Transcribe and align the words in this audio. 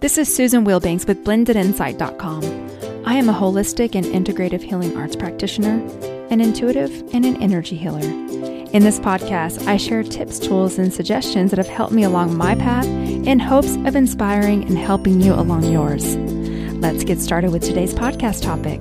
This 0.00 0.18
is 0.18 0.34
Susan 0.34 0.64
Wilbanks 0.64 1.06
with 1.06 1.24
blendedinsight.com. 1.24 3.04
I 3.06 3.14
am 3.14 3.28
a 3.28 3.32
holistic 3.32 3.94
and 3.94 4.04
integrative 4.06 4.62
healing 4.62 4.96
arts 4.96 5.16
practitioner, 5.16 5.80
an 6.30 6.40
intuitive, 6.40 6.90
and 7.12 7.24
an 7.24 7.42
energy 7.42 7.76
healer. 7.76 8.00
In 8.00 8.82
this 8.82 8.98
podcast, 8.98 9.66
I 9.68 9.76
share 9.76 10.02
tips, 10.02 10.38
tools, 10.38 10.78
and 10.78 10.92
suggestions 10.92 11.50
that 11.50 11.58
have 11.58 11.68
helped 11.68 11.92
me 11.92 12.02
along 12.02 12.36
my 12.36 12.54
path 12.54 12.86
in 12.86 13.38
hopes 13.38 13.76
of 13.76 13.94
inspiring 13.94 14.64
and 14.64 14.76
helping 14.76 15.20
you 15.20 15.32
along 15.34 15.64
yours. 15.64 16.16
Let's 16.16 17.04
get 17.04 17.20
started 17.20 17.52
with 17.52 17.62
today's 17.62 17.94
podcast 17.94 18.42
topic. 18.42 18.80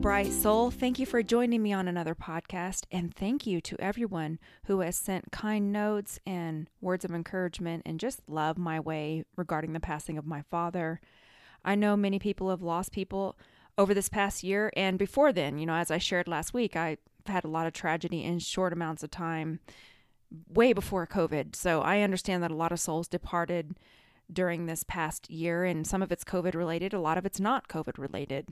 Bright 0.00 0.32
soul. 0.32 0.70
Thank 0.70 0.98
you 1.00 1.06
for 1.06 1.22
joining 1.22 1.62
me 1.62 1.72
on 1.72 1.88
another 1.88 2.14
podcast. 2.14 2.84
And 2.92 3.12
thank 3.12 3.46
you 3.46 3.60
to 3.62 3.76
everyone 3.80 4.38
who 4.66 4.80
has 4.80 4.96
sent 4.96 5.32
kind 5.32 5.72
notes 5.72 6.20
and 6.24 6.70
words 6.80 7.04
of 7.04 7.10
encouragement 7.10 7.82
and 7.84 7.98
just 7.98 8.20
love 8.28 8.56
my 8.56 8.78
way 8.78 9.24
regarding 9.36 9.72
the 9.72 9.80
passing 9.80 10.16
of 10.16 10.24
my 10.24 10.42
father. 10.50 11.00
I 11.64 11.74
know 11.74 11.96
many 11.96 12.20
people 12.20 12.50
have 12.50 12.62
lost 12.62 12.92
people 12.92 13.36
over 13.76 13.94
this 13.94 14.08
past 14.08 14.44
year. 14.44 14.70
And 14.76 14.98
before 14.98 15.32
then, 15.32 15.58
you 15.58 15.66
know, 15.66 15.74
as 15.74 15.90
I 15.90 15.98
shared 15.98 16.28
last 16.28 16.54
week, 16.54 16.76
I've 16.76 16.98
had 17.26 17.44
a 17.44 17.48
lot 17.48 17.66
of 17.66 17.72
tragedy 17.72 18.22
in 18.22 18.38
short 18.38 18.72
amounts 18.72 19.02
of 19.02 19.10
time, 19.10 19.60
way 20.48 20.72
before 20.72 21.06
COVID. 21.06 21.56
So 21.56 21.80
I 21.82 22.00
understand 22.00 22.42
that 22.42 22.50
a 22.50 22.56
lot 22.56 22.72
of 22.72 22.80
souls 22.80 23.08
departed 23.08 23.76
during 24.32 24.66
this 24.66 24.84
past 24.84 25.30
year, 25.30 25.64
and 25.64 25.86
some 25.86 26.02
of 26.02 26.10
it's 26.10 26.24
COVID 26.24 26.54
related, 26.54 26.92
a 26.92 27.00
lot 27.00 27.18
of 27.18 27.26
it's 27.26 27.40
not 27.40 27.68
COVID 27.68 27.98
related. 27.98 28.48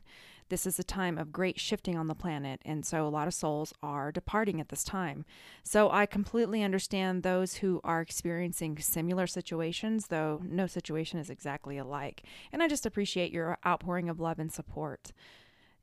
This 0.50 0.66
is 0.66 0.78
a 0.78 0.84
time 0.84 1.16
of 1.16 1.33
great 1.33 1.59
shifting 1.59 1.97
on 1.97 2.06
the 2.06 2.14
planet, 2.14 2.60
and 2.64 2.84
so 2.84 3.06
a 3.06 3.09
lot 3.09 3.27
of 3.27 3.34
souls 3.34 3.73
are 3.83 4.12
departing 4.12 4.60
at 4.60 4.69
this 4.69 4.84
time. 4.84 5.24
So 5.62 5.91
I 5.91 6.06
completely 6.06 6.62
understand 6.62 7.23
those 7.23 7.56
who 7.56 7.80
are 7.83 8.00
experiencing 8.00 8.78
similar 8.78 9.27
situations, 9.27 10.09
though 10.09 10.42
no 10.45 10.66
situation 10.66 11.19
is 11.19 11.30
exactly 11.30 11.78
alike. 11.78 12.25
And 12.52 12.62
I 12.62 12.69
just 12.69 12.84
appreciate 12.84 13.33
your 13.33 13.59
outpouring 13.66 14.09
of 14.09 14.20
love 14.20 14.38
and 14.38 14.52
support. 14.52 15.12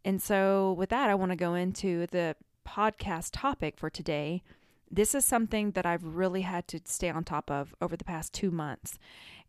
And 0.06 0.22
so, 0.22 0.74
with 0.74 0.90
that, 0.90 1.10
I 1.10 1.16
want 1.16 1.32
to 1.32 1.36
go 1.36 1.54
into 1.54 2.08
the 2.08 2.36
podcast 2.68 3.30
topic 3.34 3.78
for 3.78 3.90
today. 3.90 4.44
This 4.90 5.16
is 5.16 5.26
something 5.26 5.72
that 5.72 5.86
I've 5.86 6.04
really 6.04 6.42
had 6.42 6.68
to 6.70 6.82
stay 6.86 7.10
on 7.10 7.24
top 7.24 7.50
of 7.50 7.74
over 7.82 7.96
the 7.96 8.04
past 8.04 8.34
two 8.34 8.52
months. 8.52 9.00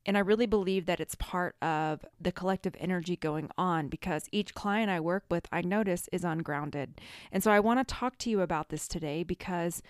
And 0.04 0.16
I 0.16 0.20
really 0.20 0.46
believe 0.46 0.86
that 0.86 1.00
it's 1.00 1.14
part 1.14 1.54
of 1.62 2.04
the 2.20 2.32
collective 2.32 2.74
energy 2.78 3.16
going 3.16 3.50
on 3.56 3.88
because 3.88 4.28
each 4.32 4.54
client 4.54 4.90
I 4.90 5.00
work 5.00 5.24
with, 5.30 5.46
I 5.52 5.62
notice, 5.62 6.08
is 6.12 6.24
ungrounded. 6.24 7.00
And 7.30 7.42
so 7.42 7.50
I 7.50 7.60
want 7.60 7.86
to 7.86 7.94
talk 7.94 8.18
to 8.18 8.30
you 8.30 8.40
about 8.40 8.68
this 8.68 8.88
today 8.88 9.22
because 9.22 9.82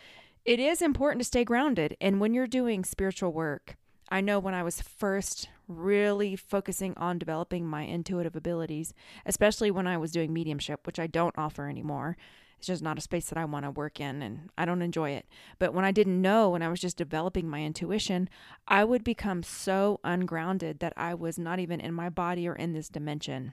it 0.44 0.60
is 0.60 0.82
important 0.82 1.20
to 1.20 1.26
stay 1.26 1.44
grounded. 1.44 1.96
And 2.00 2.20
when 2.20 2.34
you're 2.34 2.46
doing 2.46 2.84
spiritual 2.84 3.32
work, 3.32 3.76
I 4.10 4.20
know 4.20 4.38
when 4.38 4.52
I 4.52 4.62
was 4.62 4.82
first 4.82 5.48
really 5.66 6.36
focusing 6.36 6.92
on 6.98 7.18
developing 7.18 7.66
my 7.66 7.82
intuitive 7.82 8.36
abilities, 8.36 8.92
especially 9.24 9.70
when 9.70 9.86
I 9.86 9.96
was 9.96 10.12
doing 10.12 10.34
mediumship, 10.34 10.86
which 10.86 10.98
I 10.98 11.06
don't 11.06 11.38
offer 11.38 11.68
anymore, 11.68 12.18
it's 12.62 12.68
just 12.68 12.82
not 12.82 12.96
a 12.96 13.00
space 13.00 13.26
that 13.26 13.36
I 13.36 13.44
want 13.44 13.64
to 13.64 13.72
work 13.72 13.98
in 13.98 14.22
and 14.22 14.48
I 14.56 14.64
don't 14.64 14.82
enjoy 14.82 15.10
it. 15.10 15.26
But 15.58 15.74
when 15.74 15.84
I 15.84 15.90
didn't 15.90 16.22
know, 16.22 16.50
when 16.50 16.62
I 16.62 16.68
was 16.68 16.78
just 16.78 16.96
developing 16.96 17.48
my 17.48 17.60
intuition, 17.60 18.28
I 18.68 18.84
would 18.84 19.02
become 19.02 19.42
so 19.42 19.98
ungrounded 20.04 20.78
that 20.78 20.92
I 20.96 21.14
was 21.14 21.40
not 21.40 21.58
even 21.58 21.80
in 21.80 21.92
my 21.92 22.08
body 22.08 22.46
or 22.46 22.54
in 22.54 22.72
this 22.72 22.88
dimension. 22.88 23.52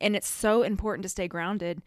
And 0.00 0.16
it's 0.16 0.26
so 0.26 0.64
important 0.64 1.04
to 1.04 1.08
stay 1.08 1.28
grounded 1.28 1.82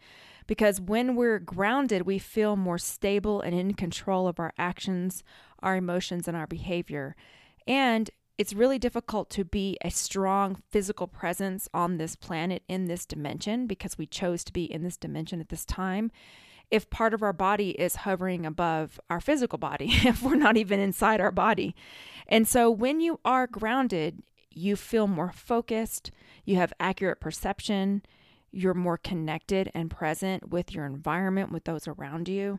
because 0.46 0.80
when 0.80 1.14
we're 1.14 1.40
grounded, 1.40 2.06
we 2.06 2.18
feel 2.18 2.56
more 2.56 2.78
stable 2.78 3.42
and 3.42 3.54
in 3.54 3.74
control 3.74 4.26
of 4.26 4.40
our 4.40 4.54
actions, 4.56 5.22
our 5.62 5.76
emotions, 5.76 6.26
and 6.26 6.38
our 6.38 6.46
behavior. 6.46 7.16
And 7.66 8.08
it's 8.40 8.54
really 8.54 8.78
difficult 8.78 9.28
to 9.28 9.44
be 9.44 9.76
a 9.84 9.90
strong 9.90 10.56
physical 10.70 11.06
presence 11.06 11.68
on 11.74 11.98
this 11.98 12.16
planet 12.16 12.62
in 12.68 12.86
this 12.86 13.04
dimension 13.04 13.66
because 13.66 13.98
we 13.98 14.06
chose 14.06 14.42
to 14.44 14.50
be 14.50 14.64
in 14.64 14.82
this 14.82 14.96
dimension 14.96 15.42
at 15.42 15.50
this 15.50 15.66
time. 15.66 16.10
If 16.70 16.88
part 16.88 17.12
of 17.12 17.22
our 17.22 17.34
body 17.34 17.72
is 17.72 17.96
hovering 17.96 18.46
above 18.46 18.98
our 19.10 19.20
physical 19.20 19.58
body, 19.58 19.88
if 19.90 20.22
we're 20.22 20.36
not 20.36 20.56
even 20.56 20.80
inside 20.80 21.20
our 21.20 21.30
body. 21.30 21.74
And 22.28 22.48
so 22.48 22.70
when 22.70 23.02
you 23.02 23.20
are 23.26 23.46
grounded, 23.46 24.22
you 24.50 24.74
feel 24.74 25.06
more 25.06 25.32
focused, 25.32 26.10
you 26.46 26.56
have 26.56 26.72
accurate 26.80 27.20
perception, 27.20 28.00
you're 28.50 28.72
more 28.72 28.96
connected 28.96 29.70
and 29.74 29.90
present 29.90 30.48
with 30.48 30.74
your 30.74 30.86
environment, 30.86 31.52
with 31.52 31.64
those 31.64 31.86
around 31.86 32.26
you 32.26 32.58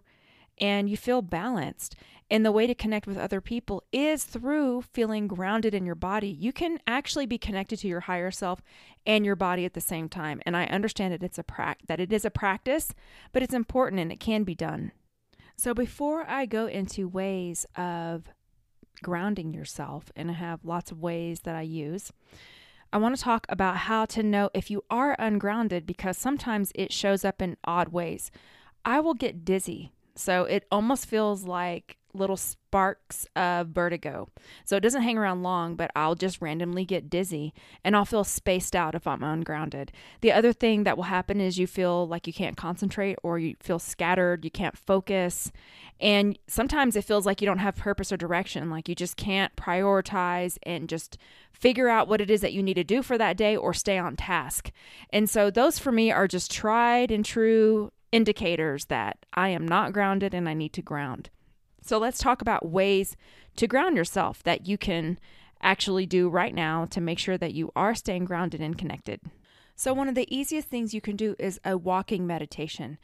and 0.61 0.89
you 0.89 0.95
feel 0.95 1.21
balanced. 1.21 1.95
And 2.29 2.45
the 2.45 2.51
way 2.53 2.65
to 2.65 2.73
connect 2.73 3.07
with 3.07 3.17
other 3.17 3.41
people 3.41 3.83
is 3.91 4.23
through 4.23 4.83
feeling 4.83 5.27
grounded 5.27 5.73
in 5.73 5.85
your 5.85 5.95
body. 5.95 6.29
You 6.29 6.53
can 6.53 6.79
actually 6.87 7.25
be 7.25 7.37
connected 7.37 7.79
to 7.79 7.89
your 7.89 8.01
higher 8.01 8.31
self 8.31 8.61
and 9.05 9.25
your 9.25 9.35
body 9.35 9.65
at 9.65 9.73
the 9.73 9.81
same 9.81 10.07
time. 10.07 10.41
And 10.45 10.55
I 10.55 10.65
understand 10.67 11.13
that 11.13 11.23
it's 11.23 11.39
a 11.39 11.43
pra- 11.43 11.75
that 11.87 11.99
it 11.99 12.13
is 12.13 12.23
a 12.23 12.29
practice, 12.29 12.93
but 13.33 13.43
it's 13.43 13.53
important 13.53 13.99
and 13.99 14.13
it 14.13 14.21
can 14.21 14.45
be 14.45 14.55
done. 14.55 14.93
So 15.57 15.73
before 15.73 16.25
I 16.25 16.45
go 16.45 16.67
into 16.67 17.09
ways 17.09 17.65
of 17.75 18.29
grounding 19.03 19.53
yourself, 19.53 20.11
and 20.15 20.31
I 20.31 20.35
have 20.35 20.63
lots 20.63 20.89
of 20.89 21.01
ways 21.01 21.41
that 21.41 21.55
I 21.55 21.63
use, 21.63 22.13
I 22.93 22.97
want 22.97 23.15
to 23.15 23.21
talk 23.21 23.45
about 23.49 23.77
how 23.77 24.05
to 24.05 24.23
know 24.23 24.49
if 24.53 24.71
you 24.71 24.83
are 24.89 25.15
ungrounded 25.19 25.85
because 25.85 26.17
sometimes 26.17 26.71
it 26.75 26.93
shows 26.93 27.25
up 27.25 27.41
in 27.41 27.57
odd 27.65 27.89
ways. 27.89 28.31
I 28.85 29.01
will 29.01 29.13
get 29.13 29.43
dizzy 29.43 29.91
so 30.15 30.43
it 30.43 30.65
almost 30.71 31.05
feels 31.05 31.43
like 31.43 31.97
little 32.13 32.37
sparks 32.37 33.25
of 33.35 33.67
vertigo. 33.67 34.29
So 34.65 34.75
it 34.75 34.81
doesn't 34.81 35.03
hang 35.03 35.17
around 35.17 35.43
long, 35.43 35.75
but 35.75 35.91
I'll 35.95 36.15
just 36.15 36.41
randomly 36.41 36.85
get 36.85 37.09
dizzy 37.09 37.53
and 37.83 37.95
I'll 37.95 38.05
feel 38.05 38.23
spaced 38.23 38.75
out 38.75 38.95
if 38.95 39.07
I'm 39.07 39.23
ungrounded. 39.23 39.91
The 40.21 40.31
other 40.31 40.53
thing 40.53 40.83
that 40.83 40.97
will 40.97 41.05
happen 41.05 41.39
is 41.39 41.57
you 41.57 41.67
feel 41.67 42.07
like 42.07 42.27
you 42.27 42.33
can't 42.33 42.57
concentrate 42.57 43.17
or 43.23 43.39
you 43.39 43.55
feel 43.59 43.79
scattered, 43.79 44.43
you 44.43 44.51
can't 44.51 44.77
focus. 44.77 45.51
And 45.99 46.37
sometimes 46.47 46.95
it 46.95 47.05
feels 47.05 47.25
like 47.25 47.41
you 47.41 47.45
don't 47.45 47.59
have 47.59 47.75
purpose 47.75 48.11
or 48.11 48.17
direction, 48.17 48.69
like 48.69 48.89
you 48.89 48.95
just 48.95 49.17
can't 49.17 49.55
prioritize 49.55 50.57
and 50.63 50.89
just 50.89 51.17
figure 51.53 51.89
out 51.89 52.07
what 52.07 52.21
it 52.21 52.31
is 52.31 52.41
that 52.41 52.53
you 52.53 52.63
need 52.63 52.73
to 52.73 52.83
do 52.83 53.03
for 53.03 53.17
that 53.17 53.37
day 53.37 53.55
or 53.55 53.73
stay 53.73 53.97
on 53.97 54.15
task. 54.15 54.71
And 55.11 55.29
so 55.29 55.51
those 55.51 55.77
for 55.77 55.91
me 55.91 56.11
are 56.11 56.27
just 56.27 56.51
tried 56.51 57.11
and 57.11 57.23
true 57.23 57.91
indicators 58.11 58.85
that 58.85 59.25
I 59.33 59.49
am 59.49 59.67
not 59.67 59.93
grounded 59.93 60.33
and 60.33 60.47
I 60.47 60.53
need 60.53 60.73
to 60.73 60.81
ground. 60.81 61.29
So 61.81 61.97
let's 61.97 62.19
talk 62.19 62.41
about 62.41 62.69
ways 62.69 63.15
to 63.55 63.67
ground 63.67 63.97
yourself 63.97 64.43
that 64.43 64.67
you 64.67 64.77
can 64.77 65.19
actually 65.61 66.05
do 66.05 66.29
right 66.29 66.53
now 66.53 66.85
to 66.85 67.01
make 67.01 67.19
sure 67.19 67.37
that 67.37 67.53
you 67.53 67.71
are 67.75 67.95
staying 67.95 68.25
grounded 68.25 68.61
and 68.61 68.77
connected. 68.77 69.21
So, 69.75 69.93
one 69.93 70.07
of 70.07 70.15
the 70.15 70.35
easiest 70.35 70.67
things 70.67 70.93
you 70.93 71.01
can 71.01 71.15
do 71.15 71.35
is 71.39 71.59
a 71.65 71.77
walking 71.77 72.27
meditation. 72.27 72.99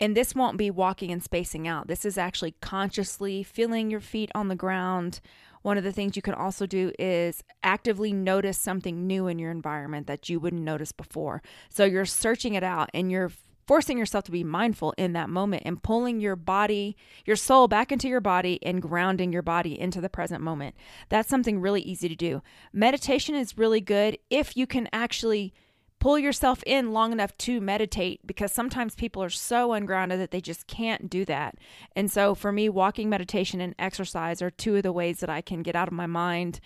And 0.00 0.16
this 0.16 0.34
won't 0.34 0.56
be 0.56 0.70
walking 0.70 1.10
and 1.10 1.22
spacing 1.22 1.68
out. 1.68 1.88
This 1.88 2.04
is 2.04 2.16
actually 2.16 2.52
consciously 2.62 3.42
feeling 3.42 3.90
your 3.90 4.00
feet 4.00 4.30
on 4.34 4.48
the 4.48 4.56
ground. 4.56 5.20
One 5.60 5.76
of 5.76 5.84
the 5.84 5.92
things 5.92 6.16
you 6.16 6.22
can 6.22 6.34
also 6.34 6.66
do 6.66 6.90
is 6.98 7.44
actively 7.62 8.12
notice 8.12 8.58
something 8.58 9.06
new 9.06 9.28
in 9.28 9.38
your 9.38 9.50
environment 9.50 10.06
that 10.06 10.28
you 10.28 10.40
wouldn't 10.40 10.62
notice 10.62 10.90
before. 10.90 11.42
So, 11.68 11.84
you're 11.84 12.06
searching 12.06 12.54
it 12.54 12.64
out 12.64 12.88
and 12.94 13.10
you're 13.10 13.32
forcing 13.72 13.96
yourself 13.96 14.22
to 14.22 14.30
be 14.30 14.44
mindful 14.44 14.92
in 14.98 15.14
that 15.14 15.30
moment 15.30 15.62
and 15.64 15.82
pulling 15.82 16.20
your 16.20 16.36
body, 16.36 16.94
your 17.24 17.36
soul 17.36 17.66
back 17.66 17.90
into 17.90 18.06
your 18.06 18.20
body 18.20 18.58
and 18.62 18.82
grounding 18.82 19.32
your 19.32 19.40
body 19.40 19.80
into 19.80 19.98
the 19.98 20.10
present 20.10 20.42
moment. 20.42 20.74
That's 21.08 21.30
something 21.30 21.58
really 21.58 21.80
easy 21.80 22.06
to 22.10 22.14
do. 22.14 22.42
Meditation 22.70 23.34
is 23.34 23.56
really 23.56 23.80
good 23.80 24.18
if 24.28 24.58
you 24.58 24.66
can 24.66 24.90
actually 24.92 25.54
pull 26.02 26.18
yourself 26.18 26.64
in 26.66 26.92
long 26.92 27.12
enough 27.12 27.38
to 27.38 27.60
meditate 27.60 28.26
because 28.26 28.50
sometimes 28.50 28.96
people 28.96 29.22
are 29.22 29.30
so 29.30 29.72
ungrounded 29.72 30.18
that 30.18 30.32
they 30.32 30.40
just 30.40 30.66
can't 30.66 31.08
do 31.08 31.24
that. 31.24 31.54
And 31.94 32.10
so 32.10 32.34
for 32.34 32.50
me, 32.50 32.68
walking 32.68 33.08
meditation 33.08 33.60
and 33.60 33.72
exercise 33.78 34.42
are 34.42 34.50
two 34.50 34.74
of 34.74 34.82
the 34.82 34.90
ways 34.90 35.20
that 35.20 35.30
I 35.30 35.40
can 35.40 35.62
get 35.62 35.76
out 35.76 35.86
of 35.86 35.94
my 35.94 36.08
mind, 36.08 36.58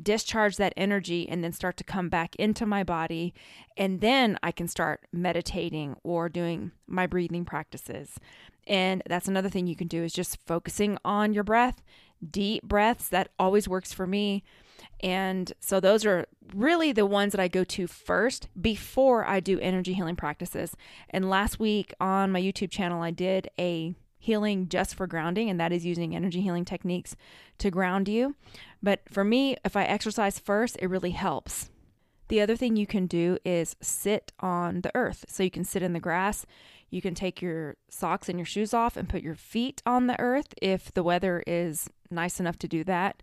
discharge 0.00 0.58
that 0.58 0.74
energy, 0.76 1.28
and 1.28 1.42
then 1.42 1.50
start 1.50 1.76
to 1.78 1.84
come 1.84 2.08
back 2.08 2.36
into 2.36 2.66
my 2.66 2.84
body. 2.84 3.34
And 3.76 4.00
then 4.00 4.38
I 4.44 4.52
can 4.52 4.68
start 4.68 5.00
meditating 5.12 5.96
or 6.04 6.28
doing 6.28 6.70
my 6.86 7.08
breathing 7.08 7.44
practices. 7.44 8.20
And 8.64 9.02
that's 9.06 9.26
another 9.26 9.48
thing 9.48 9.66
you 9.66 9.74
can 9.74 9.88
do 9.88 10.04
is 10.04 10.12
just 10.12 10.38
focusing 10.46 10.98
on 11.04 11.32
your 11.32 11.42
breath, 11.42 11.82
deep 12.30 12.62
breaths. 12.62 13.08
That 13.08 13.30
always 13.40 13.68
works 13.68 13.92
for 13.92 14.06
me. 14.06 14.44
And 15.02 15.52
so 15.60 15.80
those 15.80 16.06
are 16.06 16.26
really 16.54 16.92
the 16.92 17.06
ones 17.06 17.32
that 17.32 17.40
I 17.40 17.48
go 17.48 17.64
to 17.64 17.86
first 17.86 18.48
before 18.60 19.26
I 19.26 19.40
do 19.40 19.58
energy 19.60 19.92
healing 19.92 20.16
practices. 20.16 20.76
And 21.10 21.28
last 21.28 21.60
week 21.60 21.92
on 22.00 22.32
my 22.32 22.40
YouTube 22.40 22.70
channel, 22.70 23.02
I 23.02 23.10
did 23.10 23.48
a 23.58 23.94
healing 24.18 24.68
just 24.68 24.94
for 24.94 25.06
grounding, 25.06 25.50
and 25.50 25.60
that 25.60 25.72
is 25.72 25.84
using 25.84 26.16
energy 26.16 26.40
healing 26.40 26.64
techniques 26.64 27.14
to 27.58 27.70
ground 27.70 28.08
you. 28.08 28.34
But 28.82 29.00
for 29.10 29.22
me, 29.22 29.56
if 29.64 29.76
I 29.76 29.84
exercise 29.84 30.38
first, 30.38 30.78
it 30.80 30.88
really 30.88 31.10
helps. 31.10 31.70
The 32.28 32.40
other 32.40 32.56
thing 32.56 32.76
you 32.76 32.86
can 32.86 33.06
do 33.06 33.36
is 33.44 33.76
sit 33.82 34.32
on 34.40 34.80
the 34.80 34.90
earth. 34.94 35.26
So 35.28 35.42
you 35.42 35.50
can 35.50 35.64
sit 35.64 35.82
in 35.82 35.92
the 35.92 36.00
grass. 36.00 36.46
You 36.88 37.02
can 37.02 37.14
take 37.14 37.42
your 37.42 37.76
socks 37.90 38.28
and 38.30 38.38
your 38.38 38.46
shoes 38.46 38.72
off 38.72 38.96
and 38.96 39.08
put 39.08 39.22
your 39.22 39.34
feet 39.34 39.82
on 39.84 40.06
the 40.06 40.18
earth 40.18 40.54
if 40.62 40.92
the 40.94 41.02
weather 41.02 41.42
is 41.46 41.90
nice 42.10 42.40
enough 42.40 42.58
to 42.60 42.68
do 42.68 42.82
that. 42.84 43.22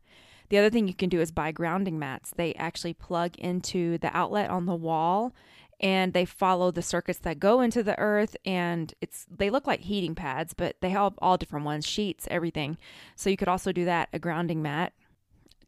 The 0.52 0.58
other 0.58 0.70
thing 0.70 0.90
you 0.90 0.94
can 0.94 1.08
do 1.08 1.22
is 1.22 1.32
buy 1.32 1.54
grounding 1.54 1.98
mats. 1.98 2.34
They 2.36 2.54
actually 2.56 2.94
plug 2.94 3.38
into 3.38 3.98
the 4.00 4.16
outlet 4.16 4.50
on 4.50 4.66
the 4.66 4.76
wall 4.76 5.34
and 5.80 6.12
they 6.12 6.26
follow 6.26 6.72
the 6.72 6.82
circuits 6.82 7.20
that 7.20 7.40
go 7.40 7.62
into 7.62 7.82
the 7.82 7.98
earth 7.98 8.36
and 8.44 8.94
it's 9.00 9.26
they 9.34 9.50
look 9.50 9.66
like 9.66 9.80
heating 9.80 10.14
pads 10.14 10.54
but 10.54 10.76
they 10.82 10.90
have 10.90 11.14
all 11.20 11.38
different 11.38 11.64
ones 11.64 11.88
sheets 11.88 12.28
everything. 12.30 12.78
So 13.16 13.30
you 13.30 13.38
could 13.38 13.48
also 13.48 13.72
do 13.72 13.86
that 13.86 14.10
a 14.12 14.20
grounding 14.20 14.62
mat. 14.62 14.92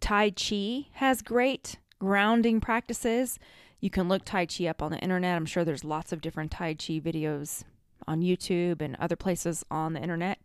Tai 0.02 0.32
chi 0.32 0.88
has 0.96 1.22
great 1.22 1.78
grounding 1.98 2.60
practices. 2.60 3.40
You 3.80 3.90
can 3.90 4.10
look 4.10 4.24
tai 4.26 4.46
chi 4.46 4.68
up 4.68 4.82
on 4.82 4.92
the 4.92 5.00
internet. 5.00 5.38
I'm 5.38 5.46
sure 5.46 5.64
there's 5.64 5.86
lots 5.86 6.12
of 6.12 6.20
different 6.20 6.52
tai 6.52 6.74
chi 6.74 7.00
videos 7.00 7.64
on 8.06 8.20
youtube 8.22 8.82
and 8.82 8.98
other 9.00 9.16
places 9.16 9.64
on 9.72 9.94
the 9.94 10.02
internet 10.02 10.40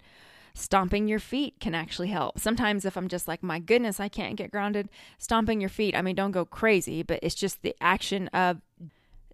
stomping 0.58 1.08
your 1.08 1.18
feet 1.18 1.60
can 1.60 1.74
actually 1.74 2.08
help. 2.08 2.38
Sometimes, 2.38 2.84
if 2.84 2.96
I'm 2.96 3.08
just 3.08 3.28
like, 3.28 3.42
my 3.42 3.58
goodness, 3.58 4.00
I 4.00 4.08
can't 4.08 4.36
get 4.36 4.50
grounded, 4.50 4.88
stomping 5.18 5.60
your 5.60 5.70
feet, 5.70 5.96
I 5.96 6.02
mean, 6.02 6.14
don't 6.14 6.32
go 6.32 6.44
crazy, 6.44 7.02
but 7.02 7.20
it's 7.22 7.34
just 7.34 7.62
the 7.62 7.76
action 7.80 8.28
of 8.28 8.60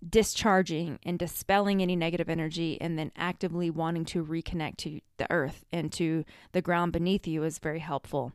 discharging 0.07 0.99
and 1.03 1.19
dispelling 1.19 1.81
any 1.81 1.97
negative 1.97 2.29
energy 2.29 2.79
and 2.81 2.99
then 2.99 3.11
actively 3.17 3.71
wanting 3.71 4.05
to 4.05 4.25
reconnect 4.25 4.77
to 4.77 5.01
the 5.17 5.31
earth 5.31 5.65
and 5.73 5.91
to 5.93 6.25
the 6.53 6.61
ground 6.61 6.93
beneath 6.93 7.27
you 7.27 7.43
is 7.43 7.59
very 7.59 7.79
helpful. 7.79 8.33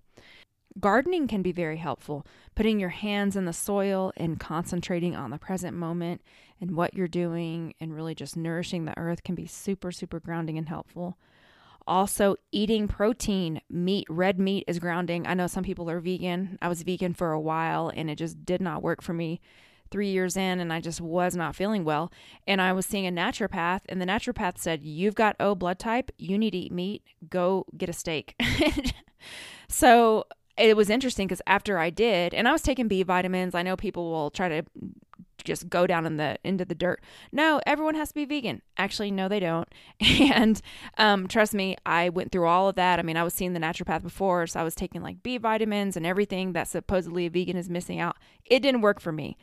Gardening 0.79 1.27
can 1.27 1.41
be 1.41 1.51
very 1.51 1.77
helpful. 1.77 2.25
Putting 2.55 2.79
your 2.79 2.89
hands 2.89 3.35
in 3.35 3.45
the 3.45 3.53
soil 3.53 4.13
and 4.17 4.39
concentrating 4.39 5.15
on 5.15 5.31
the 5.31 5.37
present 5.37 5.75
moment 5.75 6.21
and 6.61 6.75
what 6.75 6.93
you're 6.93 7.07
doing 7.07 7.73
and 7.79 7.93
really 7.93 8.15
just 8.15 8.37
nourishing 8.37 8.85
the 8.85 8.97
earth 8.97 9.23
can 9.23 9.35
be 9.35 9.45
super, 9.45 9.91
super 9.91 10.19
grounding 10.19 10.57
and 10.57 10.69
helpful. 10.69 11.17
Also, 11.89 12.35
eating 12.51 12.87
protein, 12.87 13.61
meat, 13.67 14.05
red 14.11 14.39
meat 14.39 14.63
is 14.67 14.77
grounding. 14.77 15.25
I 15.25 15.33
know 15.33 15.47
some 15.47 15.63
people 15.63 15.89
are 15.89 15.99
vegan. 15.99 16.59
I 16.61 16.67
was 16.67 16.83
vegan 16.83 17.15
for 17.15 17.31
a 17.31 17.41
while 17.41 17.91
and 17.93 18.11
it 18.11 18.15
just 18.17 18.45
did 18.45 18.61
not 18.61 18.83
work 18.83 19.01
for 19.01 19.11
me 19.11 19.41
three 19.89 20.09
years 20.09 20.37
in 20.37 20.59
and 20.59 20.71
I 20.71 20.81
just 20.81 21.01
was 21.01 21.35
not 21.35 21.55
feeling 21.55 21.83
well. 21.83 22.11
And 22.45 22.61
I 22.61 22.73
was 22.73 22.85
seeing 22.85 23.07
a 23.07 23.11
naturopath, 23.11 23.81
and 23.89 23.99
the 23.99 24.05
naturopath 24.05 24.59
said, 24.59 24.83
You've 24.83 25.15
got 25.15 25.35
O 25.39 25.55
blood 25.55 25.79
type, 25.79 26.11
you 26.19 26.37
need 26.37 26.51
to 26.51 26.59
eat 26.59 26.71
meat, 26.71 27.01
go 27.27 27.65
get 27.75 27.89
a 27.89 27.93
steak. 27.93 28.35
so 29.67 30.25
it 30.59 30.77
was 30.77 30.91
interesting 30.91 31.27
because 31.27 31.41
after 31.47 31.79
I 31.79 31.89
did, 31.89 32.35
and 32.35 32.47
I 32.47 32.51
was 32.51 32.61
taking 32.61 32.87
B 32.87 33.01
vitamins, 33.01 33.55
I 33.55 33.63
know 33.63 33.75
people 33.75 34.11
will 34.11 34.29
try 34.29 34.47
to 34.47 34.63
just 35.43 35.69
go 35.69 35.87
down 35.87 36.05
in 36.05 36.17
the 36.17 36.37
into 36.43 36.65
the 36.65 36.75
dirt. 36.75 37.01
No, 37.31 37.61
everyone 37.65 37.95
has 37.95 38.09
to 38.09 38.15
be 38.15 38.25
vegan. 38.25 38.61
Actually, 38.77 39.11
no, 39.11 39.27
they 39.27 39.39
don't. 39.39 39.67
And 40.31 40.61
um, 40.97 41.27
trust 41.27 41.53
me, 41.53 41.75
I 41.85 42.09
went 42.09 42.31
through 42.31 42.45
all 42.45 42.69
of 42.69 42.75
that. 42.75 42.99
I 42.99 43.01
mean, 43.01 43.17
I 43.17 43.23
was 43.23 43.33
seeing 43.33 43.53
the 43.53 43.59
naturopath 43.59 44.03
before, 44.03 44.47
so 44.47 44.59
I 44.59 44.63
was 44.63 44.75
taking 44.75 45.01
like 45.01 45.23
B 45.23 45.37
vitamins 45.37 45.97
and 45.97 46.05
everything 46.05 46.53
that 46.53 46.67
supposedly 46.67 47.25
a 47.25 47.29
vegan 47.29 47.57
is 47.57 47.69
missing 47.69 47.99
out. 47.99 48.17
It 48.45 48.59
didn't 48.59 48.81
work 48.81 48.99
for 48.99 49.11
me. 49.11 49.37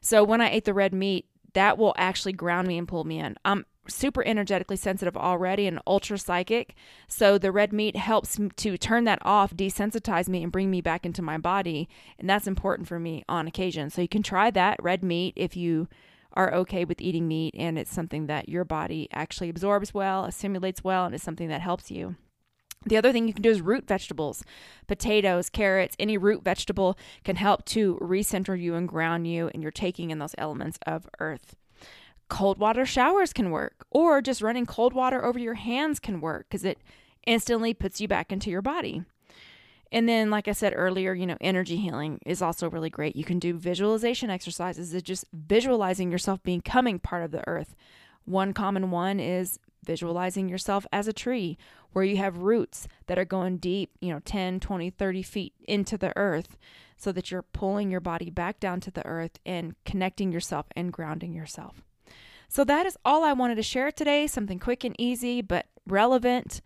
So 0.00 0.24
when 0.24 0.40
I 0.40 0.50
ate 0.50 0.64
the 0.64 0.74
red 0.74 0.94
meat, 0.94 1.26
that 1.52 1.78
will 1.78 1.94
actually 1.96 2.32
ground 2.32 2.68
me 2.68 2.78
and 2.78 2.88
pull 2.88 3.04
me 3.04 3.18
in. 3.18 3.36
I'm 3.44 3.66
super 3.88 4.24
energetically 4.24 4.76
sensitive 4.76 5.16
already 5.16 5.66
and 5.66 5.80
ultra 5.86 6.18
psychic. 6.18 6.74
So 7.08 7.38
the 7.38 7.52
red 7.52 7.72
meat 7.72 7.96
helps 7.96 8.38
to 8.56 8.78
turn 8.78 9.04
that 9.04 9.20
off, 9.22 9.54
desensitize 9.54 10.28
me, 10.28 10.42
and 10.42 10.52
bring 10.52 10.70
me 10.70 10.80
back 10.80 11.04
into 11.04 11.22
my 11.22 11.38
body. 11.38 11.88
And 12.18 12.28
that's 12.28 12.46
important 12.46 12.88
for 12.88 12.98
me 12.98 13.24
on 13.28 13.46
occasion. 13.46 13.90
So 13.90 14.02
you 14.02 14.08
can 14.08 14.22
try 14.22 14.50
that 14.50 14.82
red 14.82 15.02
meat 15.02 15.34
if 15.36 15.56
you 15.56 15.88
are 16.32 16.54
okay 16.54 16.84
with 16.84 17.00
eating 17.00 17.26
meat 17.26 17.54
and 17.58 17.76
it's 17.78 17.92
something 17.92 18.26
that 18.26 18.48
your 18.48 18.64
body 18.64 19.08
actually 19.12 19.48
absorbs 19.48 19.92
well, 19.92 20.24
assimilates 20.24 20.84
well, 20.84 21.04
and 21.06 21.14
it's 21.14 21.24
something 21.24 21.48
that 21.48 21.60
helps 21.60 21.90
you. 21.90 22.16
The 22.86 22.96
other 22.96 23.12
thing 23.12 23.28
you 23.28 23.34
can 23.34 23.42
do 23.42 23.50
is 23.50 23.60
root 23.60 23.86
vegetables. 23.86 24.42
Potatoes, 24.86 25.50
carrots, 25.50 25.96
any 25.98 26.16
root 26.16 26.42
vegetable 26.42 26.96
can 27.24 27.36
help 27.36 27.66
to 27.66 27.98
recenter 28.00 28.58
you 28.58 28.74
and 28.74 28.88
ground 28.88 29.26
you, 29.26 29.50
and 29.52 29.62
you're 29.62 29.70
taking 29.70 30.10
in 30.10 30.18
those 30.18 30.34
elements 30.38 30.78
of 30.86 31.06
earth. 31.18 31.56
Cold 32.30 32.58
water 32.58 32.86
showers 32.86 33.34
can 33.34 33.50
work, 33.50 33.84
or 33.90 34.22
just 34.22 34.40
running 34.40 34.64
cold 34.64 34.94
water 34.94 35.22
over 35.22 35.38
your 35.38 35.54
hands 35.54 35.98
can 36.00 36.20
work 36.20 36.46
because 36.48 36.64
it 36.64 36.78
instantly 37.26 37.74
puts 37.74 38.00
you 38.00 38.08
back 38.08 38.32
into 38.32 38.50
your 38.50 38.62
body. 38.62 39.02
And 39.92 40.08
then, 40.08 40.30
like 40.30 40.46
I 40.46 40.52
said 40.52 40.72
earlier, 40.76 41.12
you 41.12 41.26
know, 41.26 41.36
energy 41.40 41.76
healing 41.76 42.20
is 42.24 42.40
also 42.40 42.70
really 42.70 42.88
great. 42.88 43.16
You 43.16 43.24
can 43.24 43.40
do 43.40 43.58
visualization 43.58 44.30
exercises, 44.30 44.94
it's 44.94 45.06
just 45.06 45.24
visualizing 45.32 46.12
yourself 46.12 46.42
becoming 46.42 47.00
part 47.00 47.24
of 47.24 47.32
the 47.32 47.46
earth. 47.48 47.74
One 48.24 48.52
common 48.54 48.92
one 48.92 49.18
is 49.18 49.58
visualizing 49.84 50.48
yourself 50.48 50.86
as 50.92 51.08
a 51.08 51.12
tree 51.12 51.58
where 51.92 52.04
you 52.04 52.16
have 52.18 52.38
roots 52.38 52.86
that 53.06 53.18
are 53.18 53.24
going 53.24 53.56
deep, 53.56 53.90
you 54.00 54.12
know, 54.12 54.20
10, 54.24 54.60
20, 54.60 54.90
30 54.90 55.22
feet 55.22 55.54
into 55.66 55.98
the 55.98 56.16
earth 56.16 56.56
so 56.96 57.10
that 57.10 57.30
you're 57.30 57.42
pulling 57.42 57.90
your 57.90 58.00
body 58.00 58.30
back 58.30 58.60
down 58.60 58.78
to 58.80 58.90
the 58.92 59.04
earth 59.04 59.38
and 59.44 59.74
connecting 59.84 60.30
yourself 60.30 60.66
and 60.76 60.92
grounding 60.92 61.32
yourself. 61.32 61.82
So 62.50 62.64
that 62.64 62.84
is 62.84 62.98
all 63.04 63.22
I 63.22 63.32
wanted 63.32 63.54
to 63.54 63.62
share 63.62 63.92
today, 63.92 64.26
something 64.26 64.58
quick 64.58 64.82
and 64.82 64.96
easy 64.98 65.40
but 65.40 65.66
relevant. 65.86 66.60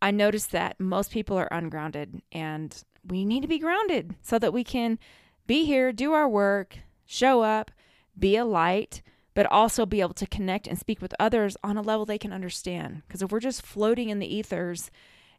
I 0.00 0.10
noticed 0.10 0.52
that 0.52 0.80
most 0.80 1.10
people 1.10 1.36
are 1.36 1.52
ungrounded 1.52 2.22
and 2.32 2.74
we 3.06 3.26
need 3.26 3.42
to 3.42 3.48
be 3.48 3.58
grounded 3.58 4.14
so 4.22 4.38
that 4.38 4.54
we 4.54 4.64
can 4.64 4.98
be 5.46 5.66
here, 5.66 5.92
do 5.92 6.14
our 6.14 6.26
work, 6.26 6.78
show 7.04 7.42
up, 7.42 7.70
be 8.18 8.36
a 8.36 8.44
light, 8.46 9.02
but 9.34 9.44
also 9.46 9.84
be 9.84 10.00
able 10.00 10.14
to 10.14 10.26
connect 10.26 10.66
and 10.66 10.78
speak 10.78 11.02
with 11.02 11.14
others 11.20 11.58
on 11.62 11.76
a 11.76 11.82
level 11.82 12.06
they 12.06 12.16
can 12.16 12.32
understand. 12.32 13.02
Because 13.06 13.20
if 13.20 13.30
we're 13.30 13.38
just 13.38 13.60
floating 13.60 14.08
in 14.08 14.18
the 14.18 14.34
ethers 14.34 14.90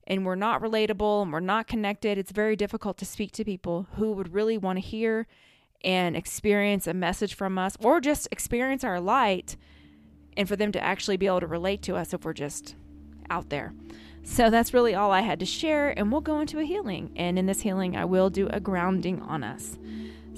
and 0.06 0.24
we're 0.24 0.36
not 0.36 0.62
relatable 0.62 1.24
and 1.24 1.34
we're 1.34 1.40
not 1.40 1.66
connected, 1.66 2.20
it's 2.20 2.32
very 2.32 2.56
difficult 2.56 3.00
to 3.00 3.06
speak 3.06 3.32
to 3.32 3.44
people 3.44 3.88
who 3.96 4.12
would 4.12 4.36
really 4.36 4.58
want 4.58 4.78
to 4.78 4.86
hear 4.86 5.26
and 5.84 6.16
experience 6.16 6.88
a 6.88 6.94
message 6.94 7.34
from 7.34 7.58
us 7.58 7.76
or 7.80 8.00
just 8.00 8.28
experience 8.32 8.84
our 8.84 9.00
light 9.00 9.58
and 10.38 10.48
for 10.48 10.56
them 10.56 10.72
to 10.72 10.84
actually 10.84 11.18
be 11.18 11.28
able 11.28 11.40
to 11.40 11.48
relate 11.48 11.82
to 11.84 11.96
us 11.96 12.14
if 12.14 12.26
we're 12.26 12.34
just 12.34 12.76
out 13.30 13.50
there. 13.50 13.74
So 14.24 14.50
that's 14.50 14.74
really 14.74 14.96
all 14.96 15.12
I 15.12 15.22
had 15.22 15.40
to 15.42 15.46
share, 15.46 15.90
and 15.98 16.12
we'll 16.12 16.22
go 16.22 16.40
into 16.40 16.60
a 16.60 16.64
healing. 16.64 17.12
And 17.16 17.38
in 17.38 17.46
this 17.46 17.62
healing, 17.62 17.98
I 17.98 18.06
will 18.06 18.30
do 18.30 18.48
a 18.48 18.60
grounding 18.60 19.22
on 19.22 19.44
us. 19.44 19.78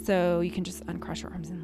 So 0.03 0.39
you 0.39 0.51
can 0.51 0.63
just 0.63 0.83
uncross 0.88 1.21
your 1.21 1.31
arms 1.31 1.50
and 1.50 1.63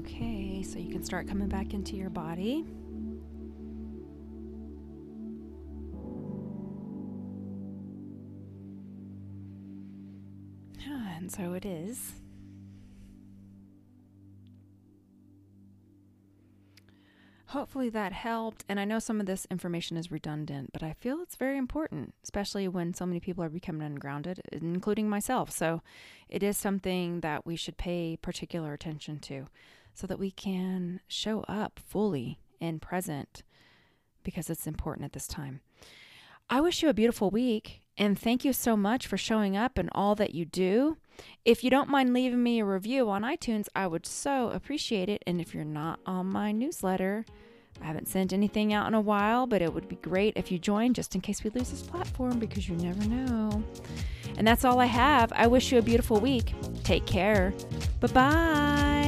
Okay, 0.00 0.62
so 0.62 0.78
you 0.78 0.90
can 0.90 1.04
start 1.04 1.28
coming 1.28 1.46
back 1.46 1.74
into 1.74 1.94
your 1.94 2.08
body. 2.08 2.64
Ah, 10.88 11.16
and 11.18 11.30
so 11.30 11.52
it 11.52 11.66
is. 11.66 12.14
Hopefully 17.48 17.90
that 17.90 18.14
helped. 18.14 18.64
And 18.70 18.80
I 18.80 18.86
know 18.86 19.00
some 19.00 19.20
of 19.20 19.26
this 19.26 19.46
information 19.50 19.98
is 19.98 20.10
redundant, 20.10 20.70
but 20.72 20.82
I 20.82 20.94
feel 20.94 21.20
it's 21.20 21.36
very 21.36 21.58
important, 21.58 22.14
especially 22.24 22.68
when 22.68 22.94
so 22.94 23.04
many 23.04 23.20
people 23.20 23.44
are 23.44 23.50
becoming 23.50 23.82
ungrounded, 23.82 24.40
including 24.50 25.10
myself. 25.10 25.50
So 25.50 25.82
it 26.30 26.42
is 26.42 26.56
something 26.56 27.20
that 27.20 27.44
we 27.44 27.54
should 27.54 27.76
pay 27.76 28.16
particular 28.16 28.72
attention 28.72 29.18
to 29.18 29.48
so 29.94 30.06
that 30.06 30.18
we 30.18 30.30
can 30.30 31.00
show 31.08 31.42
up 31.48 31.80
fully 31.84 32.38
and 32.60 32.82
present 32.82 33.42
because 34.22 34.50
it's 34.50 34.66
important 34.66 35.04
at 35.04 35.12
this 35.12 35.26
time. 35.26 35.60
I 36.48 36.60
wish 36.60 36.82
you 36.82 36.88
a 36.88 36.94
beautiful 36.94 37.30
week 37.30 37.82
and 37.96 38.18
thank 38.18 38.44
you 38.44 38.52
so 38.52 38.76
much 38.76 39.06
for 39.06 39.16
showing 39.16 39.56
up 39.56 39.78
and 39.78 39.88
all 39.92 40.14
that 40.14 40.34
you 40.34 40.44
do. 40.44 40.96
If 41.44 41.62
you 41.62 41.70
don't 41.70 41.88
mind 41.88 42.14
leaving 42.14 42.42
me 42.42 42.60
a 42.60 42.64
review 42.64 43.10
on 43.10 43.22
iTunes, 43.22 43.66
I 43.74 43.86
would 43.86 44.06
so 44.06 44.48
appreciate 44.48 45.08
it. 45.08 45.22
And 45.26 45.40
if 45.40 45.54
you're 45.54 45.64
not 45.64 46.00
on 46.06 46.26
my 46.26 46.50
newsletter, 46.50 47.24
I 47.82 47.86
haven't 47.86 48.08
sent 48.08 48.32
anything 48.32 48.72
out 48.72 48.88
in 48.88 48.94
a 48.94 49.00
while, 49.00 49.46
but 49.46 49.62
it 49.62 49.72
would 49.72 49.88
be 49.88 49.96
great 49.96 50.36
if 50.36 50.50
you 50.50 50.58
join 50.58 50.94
just 50.94 51.14
in 51.14 51.20
case 51.20 51.44
we 51.44 51.50
lose 51.50 51.70
this 51.70 51.82
platform 51.82 52.38
because 52.38 52.68
you 52.68 52.76
never 52.76 53.06
know. 53.08 53.62
And 54.36 54.46
that's 54.46 54.64
all 54.64 54.80
I 54.80 54.86
have. 54.86 55.32
I 55.34 55.46
wish 55.46 55.72
you 55.72 55.78
a 55.78 55.82
beautiful 55.82 56.20
week. 56.20 56.54
Take 56.84 57.06
care. 57.06 57.52
Bye 58.00 58.08
bye. 58.08 58.99